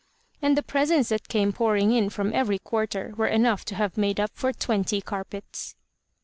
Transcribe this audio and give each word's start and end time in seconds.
And 0.41 0.57
the 0.57 0.63
presents 0.63 1.09
that 1.09 1.27
came 1.27 1.53
pouring 1.53 1.91
in 1.91 2.09
firom 2.09 2.31
every 2.33 2.57
quarter 2.57 3.13
were 3.17 3.27
enough 3.27 3.63
to 3.65 3.75
have 3.75 3.97
made 3.99 4.19
up 4.19 4.31
for 4.33 4.51
twenty 4.51 4.99
carpets. 4.99 5.75